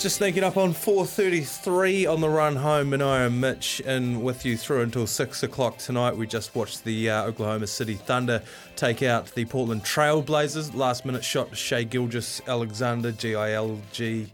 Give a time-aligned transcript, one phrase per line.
[0.00, 4.46] Just sneaking up on 4.33 on the run home, and I am Mitch, and with
[4.46, 6.16] you through until 6 o'clock tonight.
[6.16, 8.42] We just watched the uh, Oklahoma City Thunder
[8.76, 10.74] take out the Portland Trailblazers.
[10.74, 14.32] Last minute shot Shai Gilgeous-Alexander, G-I-L-G.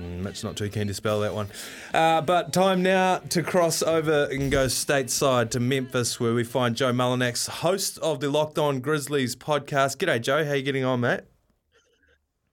[0.00, 1.46] Mm, Mitch not too keen to spell that one.
[1.92, 6.74] Uh, but time now to cross over and go stateside to Memphis, where we find
[6.74, 9.98] Joe Mullinax, host of the Locked On Grizzlies podcast.
[9.98, 10.44] G'day, Joe.
[10.44, 11.20] How you getting on, mate?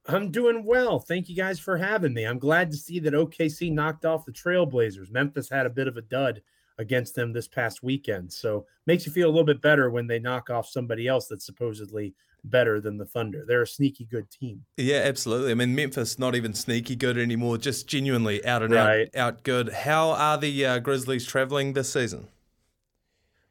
[0.07, 0.99] I'm doing well.
[0.99, 2.25] Thank you guys for having me.
[2.25, 5.11] I'm glad to see that OKC knocked off the Trailblazers.
[5.11, 6.41] Memphis had a bit of a dud
[6.77, 8.31] against them this past weekend.
[8.33, 11.45] So makes you feel a little bit better when they knock off somebody else that's
[11.45, 13.45] supposedly better than the Thunder.
[13.47, 14.65] They're a sneaky good team.
[14.77, 15.51] Yeah, absolutely.
[15.51, 19.09] I mean, Memphis not even sneaky good anymore, just genuinely out and Right.
[19.15, 19.69] out, out good.
[19.69, 22.29] How are the uh, Grizzlies traveling this season?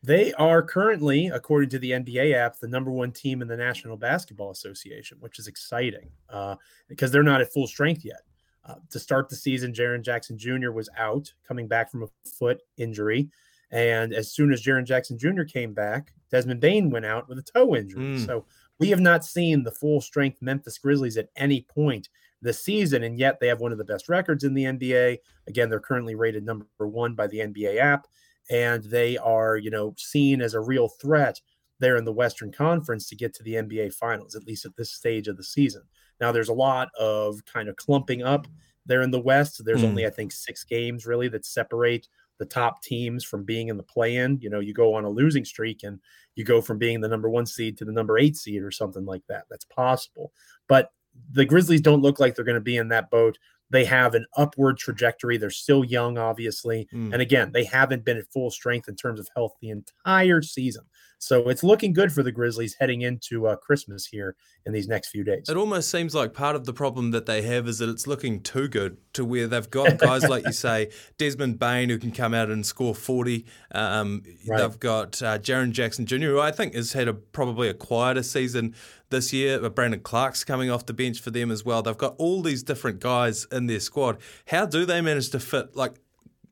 [0.03, 3.99] They are currently, according to the NBA app, the number one team in the National
[3.99, 6.57] Basketball Association, which is exciting uh,
[6.89, 8.23] because they're not at full strength yet.
[8.65, 10.71] Uh, to start the season, Jaren Jackson Jr.
[10.71, 13.29] was out, coming back from a foot injury.
[13.71, 15.43] And as soon as Jaren Jackson Jr.
[15.45, 18.17] came back, Desmond Bane went out with a toe injury.
[18.17, 18.27] Mm.
[18.27, 18.47] So
[18.79, 22.09] we have not seen the full strength Memphis Grizzlies at any point
[22.43, 23.05] this season.
[23.05, 25.19] And yet they have one of the best records in the NBA.
[25.47, 28.07] Again, they're currently rated number one by the NBA app
[28.51, 31.41] and they are, you know, seen as a real threat
[31.79, 34.93] there in the Western Conference to get to the NBA Finals, at least at this
[34.93, 35.83] stage of the season.
[36.21, 38.47] Now, there's a lot of kind of clumping up
[38.85, 39.65] there in the West.
[39.65, 39.87] There's Hmm.
[39.89, 43.83] only, I think, six games really that separate the top teams from being in the
[43.83, 44.39] play-in.
[44.41, 46.01] You know, you go on a losing streak and
[46.35, 49.05] you go from being the number one seed to the number eight seed or something
[49.05, 49.45] like that.
[49.51, 50.33] That's possible,
[50.69, 50.91] but
[51.33, 53.37] the Grizzlies don't look like they're going to be in that boat.
[53.71, 55.37] They have an upward trajectory.
[55.37, 56.89] They're still young, obviously.
[56.93, 57.13] Mm.
[57.13, 60.85] And again, they haven't been at full strength in terms of health the entire season.
[61.21, 65.09] So it's looking good for the Grizzlies heading into uh, Christmas here in these next
[65.09, 65.51] few days.
[65.51, 68.41] It almost seems like part of the problem that they have is that it's looking
[68.43, 72.33] too good to where they've got guys like you say, Desmond Bane, who can come
[72.33, 73.45] out and score 40.
[73.73, 74.63] Um, Right.
[74.63, 78.23] They've got uh, Jaren Jackson Jr., who I think has had a probably a quieter
[78.23, 78.75] season
[79.11, 79.61] this year.
[79.61, 81.83] But Brandon Clarke's coming off the bench for them as well.
[81.83, 84.19] They've got all these different guys in their squad.
[84.47, 85.77] How do they manage to fit?
[85.77, 86.01] Like,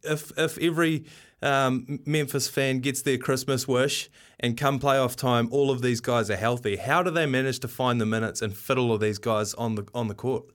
[0.04, 1.04] if if every
[1.42, 4.10] um, Memphis fan gets their Christmas wish
[4.40, 6.76] and come playoff time, all of these guys are healthy.
[6.76, 9.74] How do they manage to find the minutes and fit all of these guys on
[9.74, 10.46] the on the court?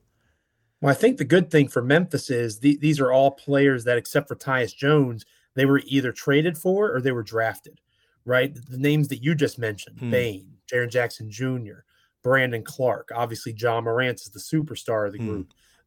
[0.82, 3.98] Well, I think the good thing for Memphis is the, these are all players that,
[3.98, 7.80] except for Tyus Jones, they were either traded for or they were drafted,
[8.26, 8.54] right?
[8.54, 10.12] The names that you just mentioned Hmm.
[10.12, 11.86] Bane, Jaren Jackson Jr.,
[12.22, 15.42] Brandon Clarke, obviously, Ja Morant is the superstar of the Hmm.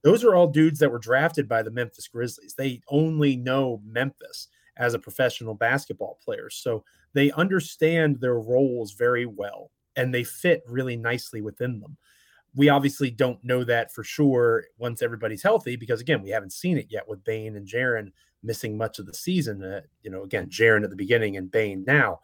[0.07, 2.55] Those are all dudes that were drafted by the Memphis Grizzlies.
[2.55, 6.49] They only know Memphis as a professional basketball player.
[6.51, 11.97] So they understand their roles very well and they fit really nicely within them
[12.57, 16.79] we obviously don't know that for sure once everybody's healthy because again we haven't seen
[16.79, 18.11] it yet with Bane and Jaren
[18.43, 19.63] missing much of the season.
[19.63, 22.21] Uh, you know, again Jaren at the beginning and Bane now.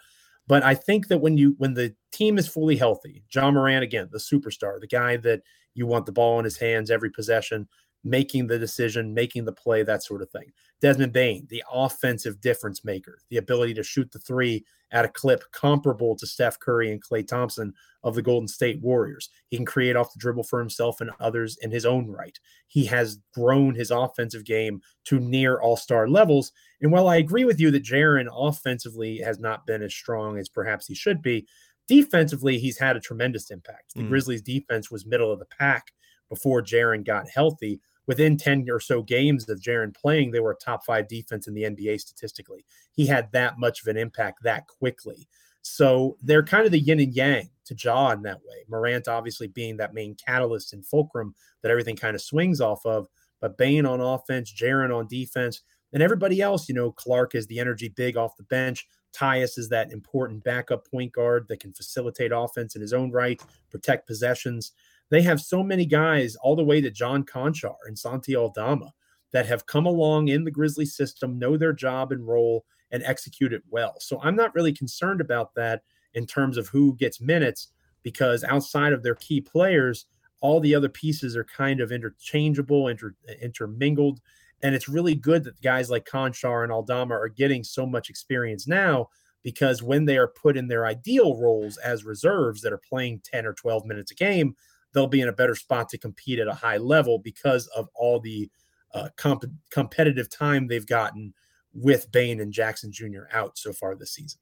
[0.49, 4.08] But I think that when you when the team is fully healthy, Ja Morant again,
[4.11, 5.43] the superstar, the guy that
[5.74, 7.69] you want the ball in his hands every possession,
[8.04, 10.52] making the decision, making the play, that sort of thing.
[10.80, 15.44] Desmond Bane, the offensive difference maker, the ability to shoot the three at a clip
[15.52, 17.72] comparable to Steph Curry and Klay Thompson
[18.02, 19.30] of the Golden State Warriors.
[19.48, 22.38] He can create off the dribble for himself and others in his own right.
[22.66, 26.52] He has grown his offensive game to near all star levels.
[26.80, 30.48] And while I agree with you that Jaren offensively has not been as strong as
[30.48, 31.46] perhaps he should be,
[31.88, 33.94] defensively, he's had a tremendous impact.
[33.94, 34.08] The Mm.
[34.08, 35.93] Grizzlies defense was middle of the pack
[36.29, 37.81] before Jaren got healthy.
[38.06, 41.55] Within 10 or so games of Jaren playing, they were a top five defense in
[41.55, 42.64] the NBA statistically.
[42.93, 45.29] He had that much of an impact that quickly.
[45.62, 48.64] So they're kind of the yin and yang to Ja in that way.
[48.69, 53.06] Morant obviously being that main catalyst and fulcrum that everything kind of swings off of,
[53.40, 55.62] but Bane on offense, Jaren on defense,
[55.93, 58.87] and everybody else, you know, Clarke is the energy big off the bench.
[59.12, 63.41] Tyus is that important backup point guard that can facilitate offense in his own right,
[63.70, 64.73] protect possessions.
[65.11, 68.93] They have so many guys, all the way to John Konchar and Santi Aldama,
[69.32, 73.53] that have come along in the Grizzly system, know their job and role, and execute
[73.53, 73.94] it well.
[73.99, 75.82] So I'm not really concerned about that
[76.15, 77.69] in terms of who gets minutes,
[78.03, 80.06] because outside of their key players,
[80.43, 84.20] all the other pieces are kind of interchangeable, inter, intermingled.
[84.62, 88.67] And it's really good that guys like Konchar and Aldama are getting so much experience
[88.69, 89.09] now
[89.43, 93.44] because when they are put in their ideal roles as reserves that are playing 10
[93.44, 94.55] or 12 minutes a game,
[94.93, 98.20] they'll be in a better spot to compete at a high level because of all
[98.20, 98.49] the
[98.94, 101.35] uh, comp- competitive time they've gotten
[101.75, 103.25] with Bane and Jackson Jr.
[103.32, 104.38] out so far this season.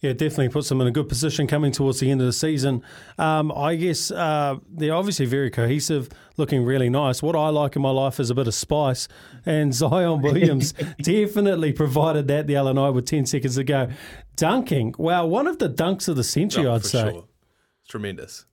[0.00, 2.82] Yeah, definitely puts them in a good position coming towards the end of the season.
[3.16, 7.22] Um, I guess uh, they're obviously very cohesive, looking really nice.
[7.22, 9.08] What I like in my life is a bit of spice,
[9.46, 10.72] and Zion Williams
[11.02, 13.88] definitely provided that the other night with 10 seconds to go.
[14.36, 17.10] Dunking, wow, one of the dunks of the century, Oh, I'd for say.
[17.12, 17.24] sure.
[17.80, 18.44] It's tremendous.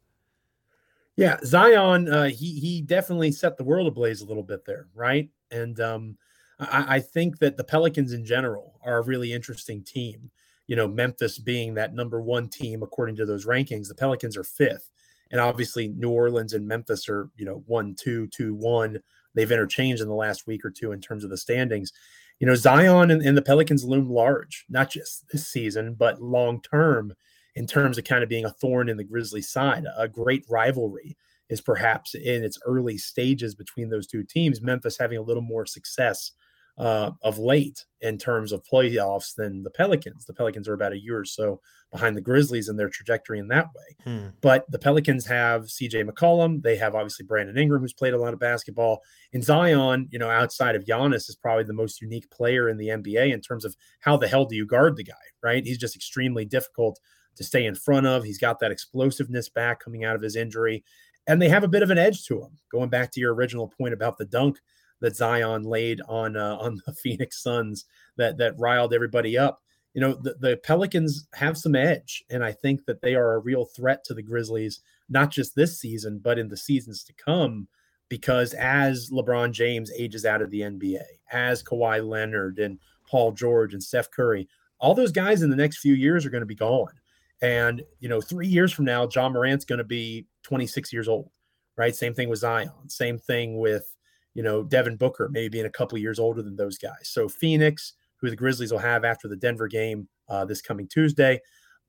[1.16, 5.30] Yeah, Zion, uh, he he definitely set the world ablaze a little bit there, right?
[5.52, 6.18] And um,
[6.60, 10.32] I, I think that the Pelicans in general are a really interesting team.
[10.68, 14.44] You know, Memphis being that number one team according to those rankings, the Pelicans are
[14.44, 14.90] fifth,
[15.32, 19.00] and obviously New Orleans and Memphis are you know one, two, two, one.
[19.36, 21.92] They've interchanged in the last week or two in terms of the standings.
[22.40, 26.62] You know, Zion and, and the Pelicans loom large, not just this season, but long
[26.62, 27.14] term
[27.56, 29.86] in terms of kind of being a thorn in the Grizzlies side.
[29.98, 31.18] A great rivalry
[31.50, 34.62] is perhaps in its early stages between those two teams.
[34.62, 36.32] Memphis having a little more success
[36.78, 40.26] uh, of late in terms of playoffs than the Pelicans.
[40.26, 41.62] The Pelicans are about a year or so
[41.92, 43.96] behind the Grizzlies in their trajectory in that way.
[44.04, 44.28] Hmm.
[44.42, 46.64] But the Pelicans have CJ McCollum.
[46.64, 49.02] They have obviously Brandon Ingram, who's played a lot of basketball.
[49.34, 52.88] And Zion, you know, outside of Giannis, is probably the most unique player in the
[52.88, 55.64] NBA in terms of how the hell do you guard the guy, right?
[55.64, 57.00] He's just extremely difficult
[57.36, 58.24] to stay in front of.
[58.24, 60.84] He's got that explosiveness back coming out of his injury.
[61.28, 62.58] And they have a bit of an edge to him.
[62.72, 64.60] Going back to your original point about the dunk
[65.04, 67.86] that Zion laid on uh, on the Phoenix Suns
[68.18, 69.62] that that riled everybody up.
[69.94, 73.40] You know, the, the Pelicans have some edge, and I think that they are a
[73.40, 77.68] real threat to the Grizzlies, not just this season, but in the seasons to come.
[78.10, 81.02] Because as LeBron James ages out of the NBA,
[81.32, 84.48] as Kawhi Leonard and Paul George and Steph Curry,
[84.80, 86.94] all those guys in the next few years are going to be gone.
[87.42, 91.30] And, you know, three years from now, Ja Morant's going to be 26 years old,
[91.76, 91.96] right?
[91.96, 92.72] Same thing with Zion.
[92.88, 93.93] Same thing with,
[94.34, 97.10] you know, Devin Booker, maybe being a couple years older than those guys.
[97.10, 101.40] So Phoenix, who the Grizzlies will have after the Denver game uh, this coming Tuesday.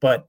[0.01, 0.27] But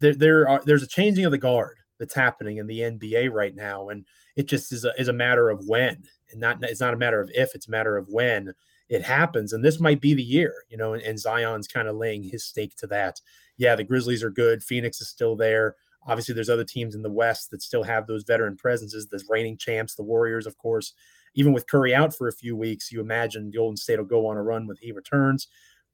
[0.00, 3.54] there, there are there's a changing of the guard that's happening in the NBA right
[3.54, 4.04] now, and
[4.36, 7.20] it just is a, is a matter of when, and not it's not a matter
[7.20, 8.52] of if, it's a matter of when
[8.88, 9.52] it happens.
[9.52, 12.44] And this might be the year, you know, and, and Zion's kind of laying his
[12.44, 13.20] stake to that.
[13.56, 14.62] Yeah, the Grizzlies are good.
[14.62, 15.74] Phoenix is still there.
[16.06, 19.06] Obviously, there's other teams in the West that still have those veteran presences.
[19.06, 20.92] The reigning champs, the Warriors, of course.
[21.34, 24.26] Even with Curry out for a few weeks, you imagine the Golden State will go
[24.26, 25.48] on a run when he returns.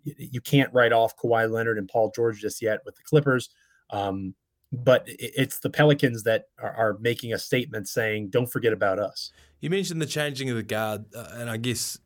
[0.05, 3.51] You, can't write off Kawhi Leonard and Paul George just yet with the Clippers.
[3.91, 4.35] Um,
[4.73, 9.31] but it's the Pelicans that are, are making a statement saying, "Don't forget about us."
[9.61, 11.99] You mentioned the changing of the guard, uh, and I guess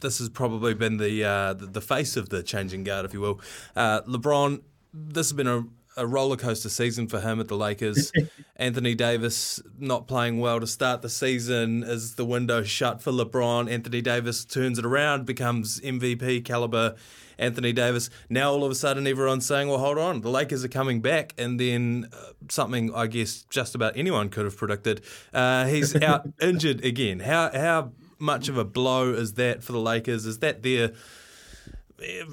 [0.00, 3.20] this has probably been the, uh, the the face of the changing guard, if you
[3.20, 3.40] will.
[3.74, 5.64] Uh, LeBron, this has been a,
[5.96, 8.12] a roller coaster season for him at the Lakers.
[8.56, 13.70] Anthony Davis not playing well to start the season as the window shut for LeBron.
[13.70, 16.96] Anthony Davis turns it around, becomes MVP caliber.
[17.38, 18.08] Anthony Davis.
[18.28, 21.34] Now all of a sudden everyone's saying, "Well, hold on, the Lakers are coming back,"
[21.36, 25.00] and then uh, something I guess just about anyone could have predicted.
[25.32, 27.20] Uh, he's out injured again.
[27.20, 30.24] How how much of a blow is that for the Lakers?
[30.24, 30.92] Is that their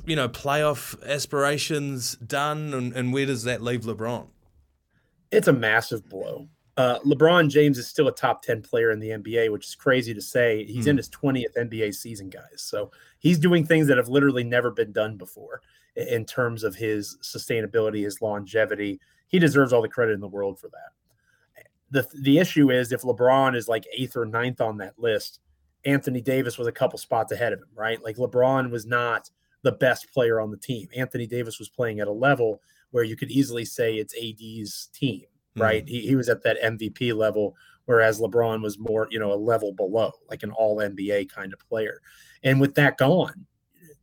[0.05, 4.27] you know playoff aspirations done, and, and where does that leave LeBron?
[5.31, 6.47] It's a massive blow.
[6.79, 10.13] Uh, LeBron James is still a top 10 player in the NBA, which is crazy
[10.13, 10.63] to say.
[10.63, 12.61] He's in his 20th NBA season, guys.
[12.61, 15.61] So he's doing things that have literally never been done before
[15.97, 19.01] in terms of his sustainability, his longevity.
[19.27, 21.65] He deserves all the credit in the world for that.
[21.91, 25.41] The, the issue is if LeBron is like eighth or ninth on that list,
[25.83, 28.01] Anthony Davis was a couple spots ahead of him, right?
[28.01, 29.29] Like LeBron was not
[29.63, 30.87] the best player on the team.
[30.95, 32.61] Anthony Davis was playing at a level
[32.91, 35.23] where you could easily say it's AD's team,
[35.57, 35.61] Mm.
[35.61, 35.87] right?
[35.87, 39.73] He, he was at that MVP level, whereas LeBron was more, you know, a level
[39.73, 42.01] below, like an all NBA kind of player.
[42.43, 43.45] And with that gone,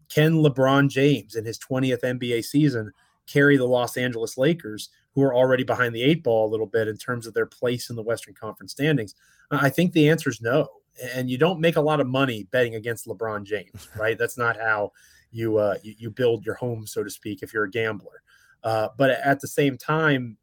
[0.09, 2.93] can LeBron James in his 20th NBA season
[3.27, 6.89] carry the Los Angeles Lakers, who are already behind the eight ball a little bit
[6.89, 9.15] in terms of their place in the Western Conference standings?
[9.51, 10.69] I think the answer is no.
[11.15, 14.19] And you don't make a lot of money betting against LeBron James, right?
[14.19, 14.93] That's not how
[15.37, 18.23] you uh, you, you build your home, so to speak, if you're a gambler.
[18.65, 20.37] Uh, but at the same time,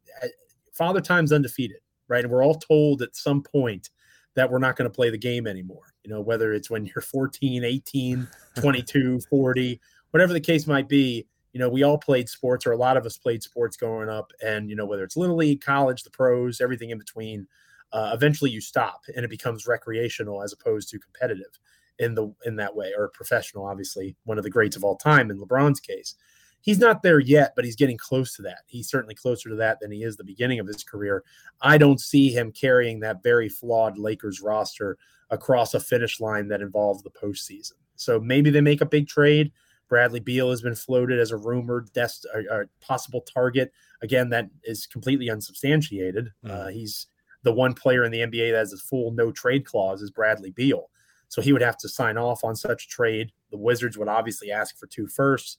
[0.72, 2.24] Father Time's undefeated, right?
[2.24, 3.90] And we're all told at some point
[4.34, 5.94] that we're not going to play the game anymore.
[6.02, 8.28] You know, whether it's when you're 14, 18,
[8.60, 12.76] 22, 40, whatever the case might be, you know, we all played sports, or a
[12.76, 14.32] lot of us played sports growing up.
[14.44, 17.46] And, you know, whether it's little league, college, the pros, everything in between,
[17.92, 21.60] uh, eventually you stop and it becomes recreational as opposed to competitive
[21.98, 25.30] in the in that way or professional obviously one of the greats of all time
[25.30, 26.14] in lebron's case.
[26.60, 28.60] He's not there yet but he's getting close to that.
[28.66, 31.22] He's certainly closer to that than he is the beginning of his career.
[31.60, 34.98] I don't see him carrying that very flawed lakers roster
[35.30, 37.72] across a finish line that involves the postseason.
[37.96, 39.52] So maybe they make a big trade.
[39.88, 43.72] Bradley beal has been floated as a rumored dest- or, or possible target.
[44.02, 46.30] Again that is completely unsubstantiated.
[46.48, 47.06] Uh, he's
[47.44, 50.50] the one player in the nba that has a full no trade clause is bradley
[50.50, 50.90] beal
[51.28, 53.32] so he would have to sign off on such a trade.
[53.50, 55.56] The Wizards would obviously ask for two firsts.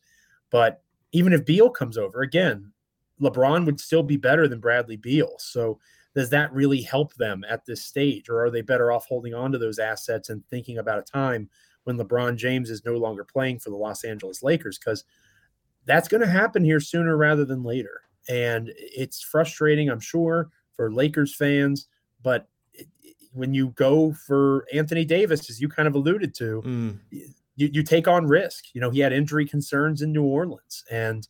[0.52, 0.82] But
[1.12, 2.72] even if Beal comes over, again,
[3.22, 5.36] LeBron would still be better than Bradley Beal.
[5.40, 5.80] So
[6.16, 8.30] does that really help them at this stage?
[8.30, 11.50] Or are they better off holding on to those assets and thinking about a time
[11.84, 14.78] when LeBron James is no longer playing for the Los Angeles Lakers?
[14.78, 15.04] Because
[15.86, 18.02] that's going to happen here sooner rather than later.
[18.28, 21.88] And it's frustrating, I'm sure, for Lakers fans.
[22.24, 22.48] But
[23.36, 27.00] when you go for Anthony Davis, as you kind of alluded to, Mm.
[27.12, 27.30] you,
[27.74, 28.66] you take on risk.
[28.74, 31.28] You know, he had injury concerns in New Orleans, and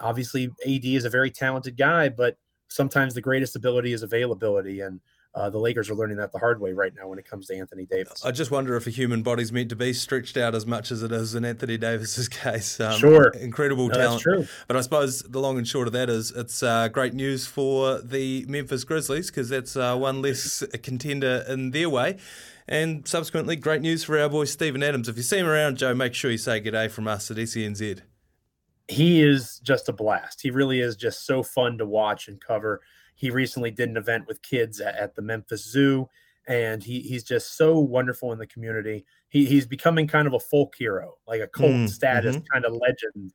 [0.00, 2.36] obviously AD is a very talented guy, but
[2.68, 5.00] sometimes the greatest ability is availability, and
[5.34, 7.56] uh, the Lakers are learning that the hard way right now when it comes to
[7.56, 8.24] Anthony Davis.
[8.24, 11.02] I just wonder if a human body's meant to be stretched out as much as
[11.02, 12.78] it is in Anthony Davis's case.
[12.78, 13.28] Um, Sure.
[13.30, 14.10] incredible No, talent.
[14.12, 14.46] that's true.
[14.68, 18.00] But I suppose the long and short of that is it's uh, great news for
[18.00, 22.18] the Memphis Grizzlies because that's uh, one less contender in their way.
[22.68, 25.08] And subsequently, great news for our boy Steven Adams.
[25.08, 28.00] If you see him around, Joe, make sure you say g'day from us at SENZ.
[28.88, 30.40] he is just a blast.
[30.42, 32.80] He really is just so fun to watch and cover.
[33.14, 36.08] He recently did an event with kids at, at the Memphis Zoo,
[36.46, 39.04] and he he's just so wonderful in the community.
[39.28, 42.72] He he's becoming kind of a folk hero, like a cult Mm, status kind of
[42.72, 43.32] legend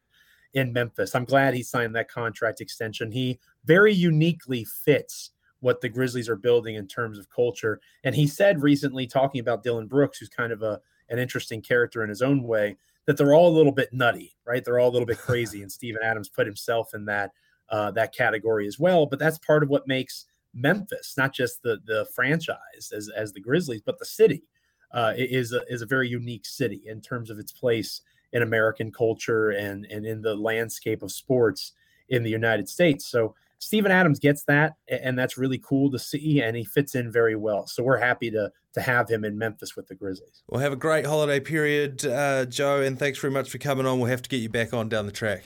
[0.53, 1.15] in Memphis.
[1.15, 3.11] I'm glad he signed that contract extension.
[3.11, 5.31] He very uniquely fits
[5.61, 7.81] what the Grizzlies are building in terms of culture.
[8.03, 12.03] And he said recently, talking about Dillon Brooks, who's kind of a an interesting character
[12.03, 14.63] in his own way, that they're all a little bit nutty, right?
[14.63, 17.31] They're all a little bit crazy, and Steven Adams put himself in that
[17.71, 19.05] uh, that category as well.
[19.05, 23.41] But that's part of what makes Memphis, not just the the franchise as as the
[23.41, 24.43] Grizzlies, but the city
[24.93, 28.01] uh, is a, is a very unique city in terms of its place
[28.33, 31.73] in American culture and and in the landscape of sports
[32.09, 33.07] in the United States.
[33.07, 37.11] So Steven Adams gets that, and that's really cool to see, and he fits in
[37.11, 37.67] very well.
[37.67, 40.43] So we're happy to to have him in Memphis with the Grizzlies.
[40.47, 43.99] Well, have a great holiday period, uh, Joe, and thanks very much for coming on.
[43.99, 45.43] We'll have to get you back on down the track.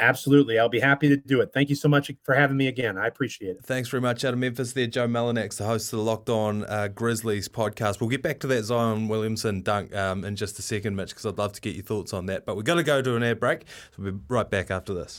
[0.00, 1.50] Absolutely, I'll be happy to do it.
[1.52, 2.96] Thank you so much for having me again.
[2.96, 3.64] I appreciate it.
[3.64, 6.64] Thanks very much out of Memphis there, Joe Mullinax, the host of the Locked On
[6.64, 8.00] uh, Grizzlies podcast.
[8.00, 11.26] We'll get back to that Zion Williamson dunk um, in just a second, Mitch, because
[11.26, 12.46] I'd love to get your thoughts on that.
[12.46, 13.66] But we're going to go to an air break.
[13.94, 15.18] So we'll be right back after this.